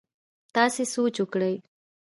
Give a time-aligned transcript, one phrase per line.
[0.55, 1.55] تاسي سوچ وکړئ!